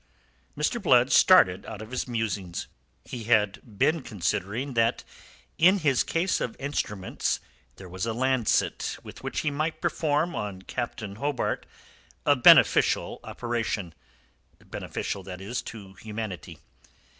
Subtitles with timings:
[0.57, 0.81] Mr.
[0.81, 2.65] Blood started out of his musings.
[3.05, 5.03] He had been considering that
[5.59, 7.39] in his case of instruments
[7.75, 11.67] there was a lancet with which he might perform on Captain Hobart
[12.25, 13.93] a beneficial operation.
[14.57, 16.57] Beneficial, that is, to humanity.